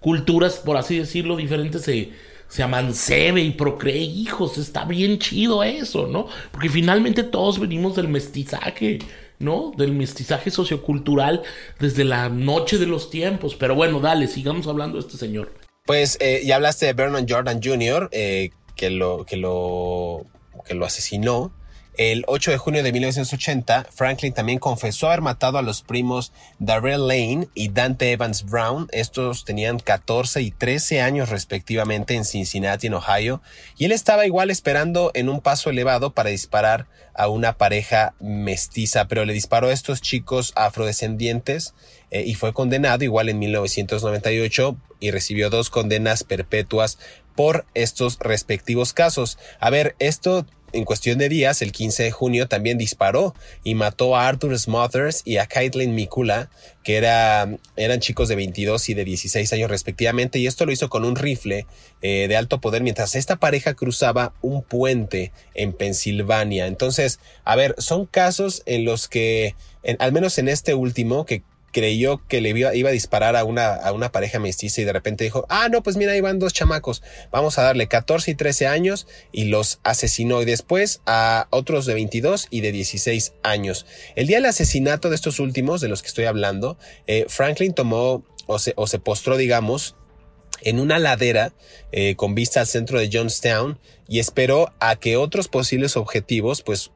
[0.00, 2.10] culturas, por así decirlo, diferentes se,
[2.48, 4.58] se amancebe y procree hijos.
[4.58, 6.28] Está bien chido eso, ¿no?
[6.52, 8.98] Porque finalmente todos venimos del mestizaje.
[9.38, 9.72] ¿No?
[9.76, 11.42] Del mestizaje sociocultural
[11.78, 13.54] desde la noche de los tiempos.
[13.54, 15.52] Pero bueno, dale, sigamos hablando de este señor.
[15.84, 20.26] Pues eh, ya hablaste de Vernon Jordan Jr., eh, que, lo, que, lo,
[20.64, 21.52] que lo asesinó.
[21.98, 27.08] El 8 de junio de 1980, Franklin también confesó haber matado a los primos Darrell
[27.08, 28.86] Lane y Dante Evans Brown.
[28.92, 33.40] Estos tenían 14 y 13 años respectivamente en Cincinnati, en Ohio,
[33.78, 39.08] y él estaba igual esperando en un paso elevado para disparar a una pareja mestiza,
[39.08, 41.72] pero le disparó a estos chicos afrodescendientes
[42.10, 46.98] eh, y fue condenado igual en 1998 y recibió dos condenas perpetuas
[47.34, 49.38] por estos respectivos casos.
[49.60, 54.16] A ver, esto en cuestión de días, el 15 de junio, también disparó y mató
[54.16, 56.50] a Arthur Smothers y a Caitlin Mikula,
[56.82, 60.88] que era, eran chicos de 22 y de 16 años respectivamente, y esto lo hizo
[60.88, 61.66] con un rifle
[62.02, 66.66] eh, de alto poder mientras esta pareja cruzaba un puente en Pensilvania.
[66.66, 69.54] Entonces, a ver, son casos en los que,
[69.98, 71.42] al menos en este último, que
[71.76, 75.24] creyó que le iba, a disparar a una, a una pareja mestiza y de repente
[75.24, 78.66] dijo, ah, no, pues mira, ahí van dos chamacos, vamos a darle 14 y 13
[78.66, 83.84] años y los asesinó y después a otros de 22 y de 16 años.
[84.14, 88.24] El día del asesinato de estos últimos, de los que estoy hablando, eh, Franklin tomó
[88.46, 89.96] o se, o se postró, digamos,
[90.62, 91.52] en una ladera
[91.92, 96.90] eh, con vista al centro de Johnstown y esperó a que otros posibles objetivos pues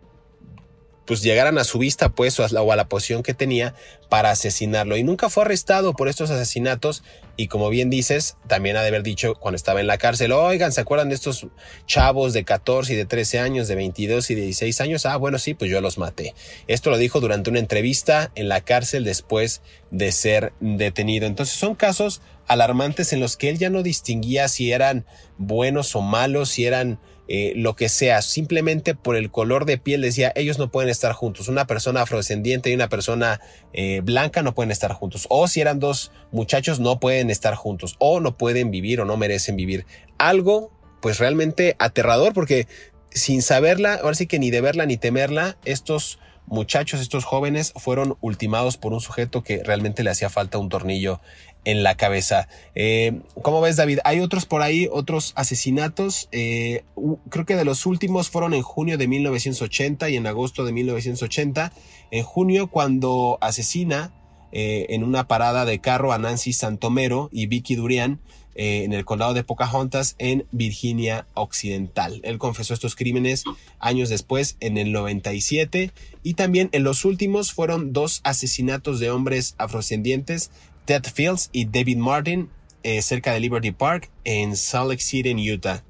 [1.10, 3.74] pues llegaran a su vista pues o a, la, o posición que tenía
[4.08, 4.96] para asesinarlo.
[4.96, 7.02] Y nunca fue arrestado por estos asesinatos.
[7.36, 10.70] Y como bien dices también ha de haber dicho cuando estaba en la cárcel oigan
[10.70, 11.48] se acuerdan de estos
[11.86, 15.38] chavos de 14 y de 13 años de 22 y de 16 años ah bueno
[15.40, 16.32] sí pues yo los maté.
[16.68, 21.26] Esto lo dijo durante una entrevista en la cárcel después de ser detenido.
[21.26, 25.06] Entonces son casos alarmantes en los que él ya no distinguía si eran
[25.38, 27.00] buenos o malos si eran
[27.32, 31.12] eh, lo que sea, simplemente por el color de piel decía, ellos no pueden estar
[31.12, 31.46] juntos.
[31.46, 33.40] Una persona afrodescendiente y una persona
[33.72, 35.26] eh, blanca no pueden estar juntos.
[35.30, 37.94] O si eran dos muchachos, no pueden estar juntos.
[38.00, 39.86] O no pueden vivir o no merecen vivir.
[40.18, 42.66] Algo, pues realmente aterrador, porque
[43.10, 48.16] sin saberla, ahora sí que ni de verla ni temerla, estos muchachos, estos jóvenes fueron
[48.20, 51.20] ultimados por un sujeto que realmente le hacía falta un tornillo
[51.64, 52.48] en la cabeza.
[52.74, 53.98] Eh, ¿Cómo ves, David?
[54.04, 56.28] Hay otros por ahí, otros asesinatos.
[56.32, 56.84] Eh,
[57.28, 61.72] creo que de los últimos fueron en junio de 1980 y en agosto de 1980.
[62.10, 64.12] En junio, cuando asesina
[64.52, 68.20] eh, en una parada de carro a Nancy Santomero y Vicky Durian
[68.56, 72.20] en el condado de Pocahontas en Virginia Occidental.
[72.24, 73.44] Él confesó estos crímenes
[73.78, 75.92] años después, en el 97,
[76.22, 80.50] y también en los últimos fueron dos asesinatos de hombres afrodescendientes
[80.84, 82.50] Ted Fields y David Martin
[82.82, 85.82] eh, cerca de Liberty Park en Salt Lake City, en Utah.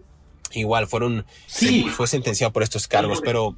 [0.52, 1.86] Igual fueron, sí.
[1.88, 3.54] fue sentenciado por estos cargos, pero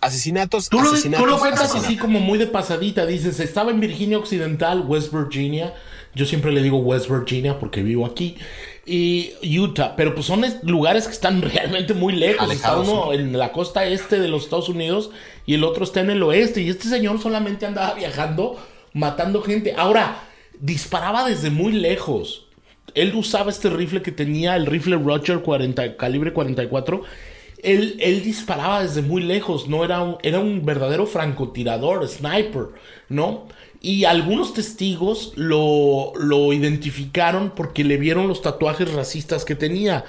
[0.00, 1.24] asesinatos, tú lo, asesinatos.
[1.24, 5.74] Tú lo cuentas así como muy de pasadita, dices, estaba en Virginia Occidental, West Virginia,
[6.14, 8.36] yo siempre le digo West Virginia porque vivo aquí,
[8.84, 12.50] y Utah, pero pues son lugares que están realmente muy lejos.
[12.50, 15.10] está uno en la costa este de los Estados Unidos
[15.46, 16.62] y el otro está en el oeste.
[16.62, 18.60] Y este señor solamente andaba viajando,
[18.92, 19.74] matando gente.
[19.76, 20.28] Ahora,
[20.60, 22.46] disparaba desde muy lejos.
[22.94, 27.02] Él usaba este rifle que tenía, el rifle Roger 40, calibre 44.
[27.62, 29.84] Él, él, disparaba desde muy lejos, ¿no?
[29.84, 32.70] Era un, era un verdadero francotirador, sniper,
[33.08, 33.46] ¿no?
[33.80, 40.04] Y algunos testigos lo, lo identificaron porque le vieron los tatuajes racistas que tenía.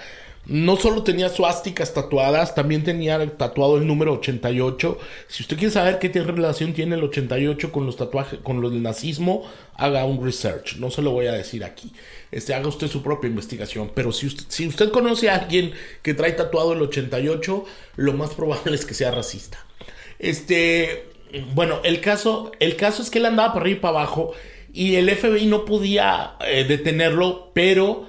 [0.46, 4.98] No solo tenía suásticas tatuadas, también tenía tatuado el número 88.
[5.28, 8.84] Si usted quiere saber qué relación tiene el 88 con los tatuajes, con lo del
[8.84, 9.44] nazismo,
[9.76, 10.76] haga un research.
[10.78, 11.94] No se lo voy a decir aquí.
[12.32, 13.92] Este, haga usted su propia investigación.
[13.96, 15.72] Pero si usted, si usted conoce a alguien
[16.02, 17.66] que trae tatuado el 88,
[17.96, 19.60] lo más probable es que sea racista.
[20.20, 21.06] Este,
[21.54, 24.34] bueno, el caso, el caso es que él andaba por arriba y para abajo
[24.74, 28.08] y el FBI no podía eh, detenerlo, pero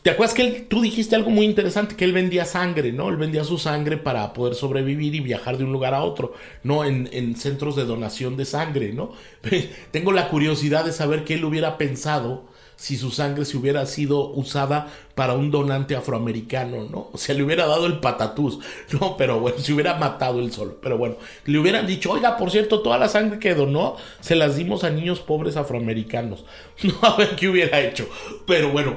[0.00, 1.94] ¿Te acuerdas que tú dijiste algo muy interesante?
[1.94, 3.08] Que él vendía sangre, ¿no?
[3.08, 6.32] Él vendía su sangre para poder sobrevivir y viajar de un lugar a otro,
[6.62, 6.84] ¿no?
[6.84, 9.12] En, en centros de donación de sangre, ¿no?
[9.90, 14.30] Tengo la curiosidad de saber qué él hubiera pensado si su sangre se hubiera sido
[14.30, 17.10] usada para un donante afroamericano, ¿no?
[17.12, 18.58] O sea, le hubiera dado el patatús,
[19.00, 19.16] ¿no?
[19.16, 20.78] Pero bueno, se hubiera matado él solo.
[20.82, 21.14] Pero bueno,
[21.44, 24.90] le hubieran dicho, oiga, por cierto, toda la sangre que donó se las dimos a
[24.90, 26.44] niños pobres afroamericanos.
[26.82, 28.08] No, a ver qué hubiera hecho.
[28.44, 28.96] Pero bueno,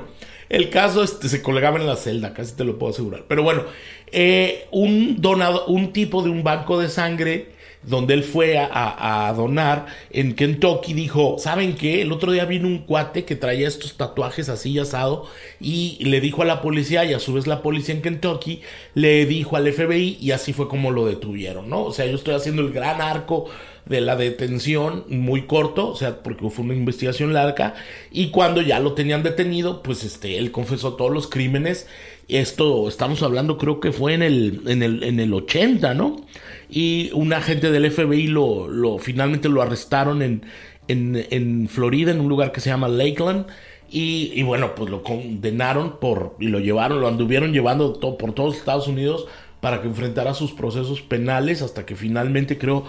[0.49, 3.25] el caso se colgaba en la celda, casi te lo puedo asegurar.
[3.27, 3.63] Pero bueno,
[4.11, 9.85] eh, un donado, un tipo de un banco de sangre donde él fue a, donar
[10.09, 12.01] en Kentucky, dijo, ¿saben qué?
[12.01, 15.27] El otro día vino un cuate que traía estos tatuajes así asado
[15.59, 18.61] y le dijo a la policía y a su vez la policía en Kentucky
[18.93, 21.83] le dijo al FBI y así fue como lo detuvieron, ¿no?
[21.83, 23.45] O sea, yo estoy haciendo el gran arco
[23.85, 27.75] de la detención muy corto, o sea, porque fue una investigación larga,
[28.11, 31.87] y cuando ya lo tenían detenido, pues este, él confesó todos los crímenes.
[32.27, 36.25] Esto estamos hablando, creo que fue en el, en el, en el 80, ¿no?
[36.69, 40.41] Y un agente del FBI lo, lo finalmente lo arrestaron en,
[40.87, 43.45] en, en Florida, en un lugar que se llama Lakeland.
[43.91, 48.33] Y, y, bueno, pues lo condenaron por, y lo llevaron, lo anduvieron llevando todo, por
[48.33, 49.27] todos Estados Unidos
[49.61, 52.85] para que enfrentara sus procesos penales hasta que finalmente creo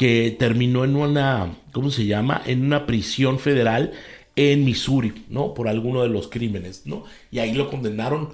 [0.00, 2.40] que terminó en una, ¿cómo se llama?
[2.46, 3.92] En una prisión federal
[4.34, 5.52] en Missouri, ¿no?
[5.52, 7.04] Por alguno de los crímenes, ¿no?
[7.30, 8.30] Y ahí lo condenaron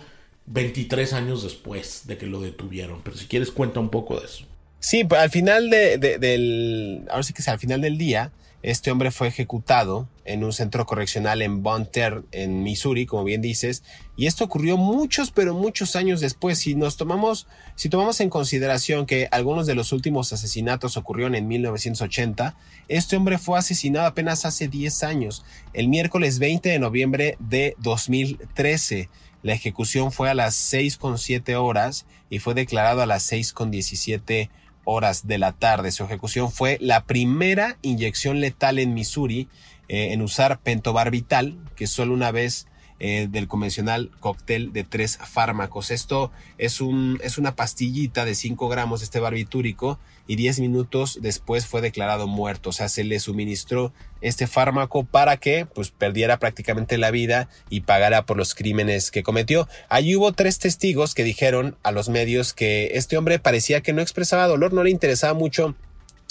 [0.47, 3.01] 23 años después de que lo detuvieron.
[3.03, 4.45] Pero si quieres cuenta un poco de eso.
[4.79, 8.31] Sí, pues, al final de, del, ahora sí que es al final del día,
[8.63, 11.89] este hombre fue ejecutado en un centro correccional en Bon
[12.33, 13.85] en Missouri, como bien dices,
[14.17, 16.59] y esto ocurrió muchos, pero muchos años después.
[16.59, 17.47] Si nos tomamos,
[17.77, 22.57] si tomamos en consideración que algunos de los últimos asesinatos ocurrieron en 1980,
[22.89, 29.09] este hombre fue asesinado apenas hace 10 años, el miércoles 20 de noviembre de 2013.
[29.43, 35.26] La ejecución fue a las 6.7 horas y fue declarado a las 6.17 horas horas
[35.26, 35.93] de la tarde.
[35.93, 39.49] Su ejecución fue la primera inyección letal en Missouri
[39.89, 42.66] eh, en usar pentobarbital, que solo una vez
[42.99, 45.90] eh, del convencional cóctel de tres fármacos.
[45.90, 51.66] Esto es, un, es una pastillita de 5 gramos este barbitúrico y 10 minutos después
[51.66, 52.70] fue declarado muerto.
[52.70, 53.92] O sea, se le suministró
[54.22, 59.22] este fármaco para que pues perdiera prácticamente la vida y pagara por los crímenes que
[59.22, 59.68] cometió.
[59.88, 64.01] Allí hubo tres testigos que dijeron a los medios que este hombre parecía que no
[64.01, 65.74] expresaba dolor, no le interesaba mucho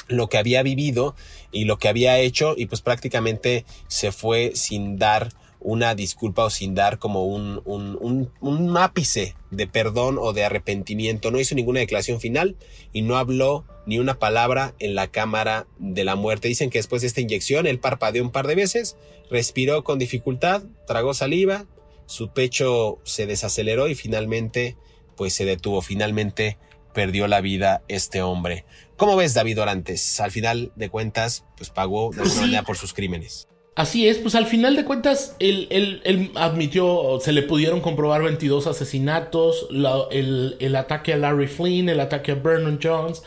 [0.07, 1.15] lo que había vivido
[1.51, 5.29] y lo que había hecho y pues prácticamente se fue sin dar
[5.65, 11.31] una disculpa o sin dar como un, un, un, ápice de perdón o de arrepentimiento.
[11.31, 12.55] No hizo ninguna declaración final
[12.93, 16.47] y no habló ni una palabra en la cámara de la muerte.
[16.47, 18.95] Dicen que después de esta inyección él parpadeó un par de veces,
[19.31, 21.65] respiró con dificultad, tragó saliva,
[22.05, 24.77] su pecho se desaceleró y finalmente
[25.17, 25.81] pues se detuvo.
[25.81, 26.59] Finalmente
[26.93, 28.65] perdió la vida este hombre.
[28.97, 30.19] ¿Cómo ves David Orantes?
[30.19, 33.47] Al final de cuentas pues pagó de alguna manera por sus crímenes.
[33.75, 39.67] Así es, pues al final de cuentas, él, admitió, se le pudieron comprobar 22 asesinatos,
[40.11, 43.21] el, ataque a Larry Flynn, el ataque a Vernon Jones,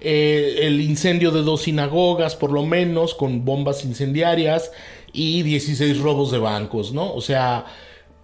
[0.00, 4.72] eh, el incendio de dos sinagogas, por lo menos, con bombas incendiarias,
[5.12, 7.14] y 16 robos de bancos, ¿no?
[7.14, 7.66] O sea,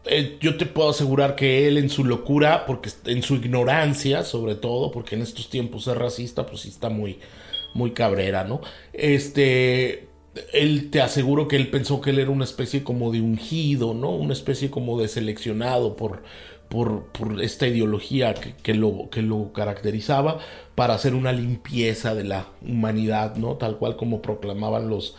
[0.04, 4.56] eh, yo te puedo asegurar que él en su locura, porque en su ignorancia, sobre
[4.56, 7.20] todo, porque en estos tiempos es racista, pues sí está muy,
[7.72, 8.62] muy cabrera, ¿no?
[8.92, 10.07] Este
[10.52, 14.10] él te aseguro que él pensó que él era una especie como de ungido, ¿no?
[14.10, 16.22] Una especie como de seleccionado por,
[16.68, 20.38] por, esta ideología que, lo, que lo caracterizaba
[20.74, 23.56] para hacer una limpieza de la humanidad, ¿no?
[23.56, 25.16] Tal cual como proclamaban los,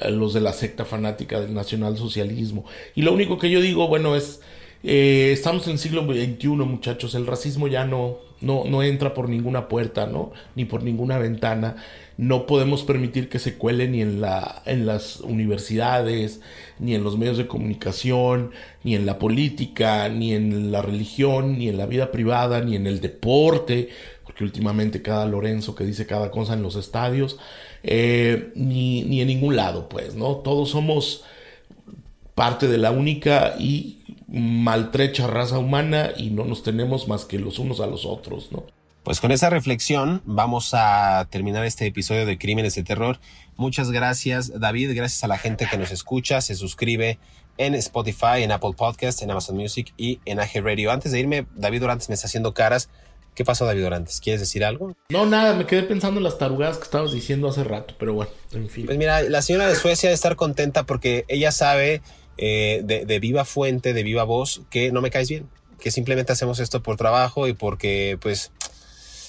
[0.00, 2.64] eh, los de la secta fanática del nacionalsocialismo.
[2.94, 4.40] Y lo único que yo digo, bueno, es
[4.82, 7.14] Eh, estamos en el siglo XXI, muchachos.
[7.14, 10.32] El racismo ya no, no, no entra por ninguna puerta, ¿no?
[10.54, 11.76] Ni por ninguna ventana.
[12.20, 16.42] No podemos permitir que se cuele ni en, la, en las universidades,
[16.78, 18.50] ni en los medios de comunicación,
[18.84, 22.86] ni en la política, ni en la religión, ni en la vida privada, ni en
[22.86, 23.88] el deporte,
[24.22, 27.38] porque últimamente cada Lorenzo que dice cada cosa en los estadios,
[27.82, 30.36] eh, ni, ni en ningún lado, pues, ¿no?
[30.36, 31.24] Todos somos
[32.34, 37.58] parte de la única y maltrecha raza humana y no nos tenemos más que los
[37.58, 38.64] unos a los otros, ¿no?
[39.02, 43.18] Pues con esa reflexión vamos a terminar este episodio de Crímenes de Terror.
[43.56, 47.18] Muchas gracias David, gracias a la gente que nos escucha, se suscribe
[47.56, 50.92] en Spotify, en Apple Podcast, en Amazon Music y en AG Radio.
[50.92, 52.88] Antes de irme, David Durantes me está haciendo caras.
[53.34, 54.20] ¿Qué pasó David Durantes?
[54.20, 54.94] ¿Quieres decir algo?
[55.08, 58.30] No, nada, me quedé pensando en las tarugadas que estabas diciendo hace rato, pero bueno,
[58.52, 58.86] en fin.
[58.86, 62.02] Pues mira, la señora de Suecia debe estar contenta porque ella sabe
[62.38, 65.48] eh, de, viva fuente, de viva voz, que no me caes bien,
[65.78, 68.52] que simplemente hacemos esto por trabajo y porque pues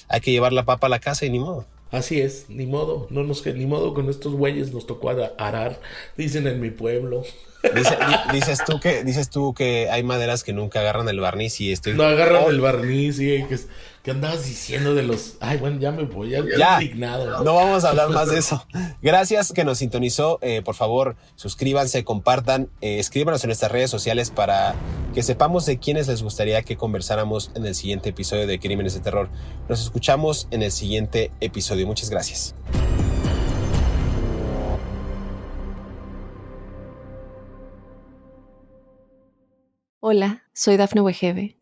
[0.08, 1.66] hay que llevar la papa a la casa y ni modo.
[1.90, 5.78] Así es, ni modo, no nos ni modo con estos güeyes nos tocó arar,
[6.16, 7.22] dicen en mi pueblo.
[8.32, 11.92] dices tú que dices tú que hay maderas que nunca agarran el barniz y estoy
[11.92, 13.56] no agarran el barniz y que
[14.02, 15.36] ¿Qué andabas diciendo de los.?
[15.38, 17.44] Ay, bueno, ya me voy, ya, ya indignado.
[17.44, 18.66] No vamos a hablar más de eso.
[19.00, 20.40] Gracias que nos sintonizó.
[20.42, 24.74] Eh, por favor, suscríbanse, compartan, eh, escríbanos en nuestras redes sociales para
[25.14, 29.00] que sepamos de quiénes les gustaría que conversáramos en el siguiente episodio de Crímenes de
[29.00, 29.28] Terror.
[29.68, 31.86] Nos escuchamos en el siguiente episodio.
[31.86, 32.56] Muchas gracias.
[40.00, 41.61] Hola, soy Dafne Wegebe